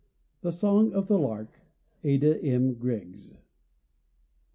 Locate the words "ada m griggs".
2.03-3.35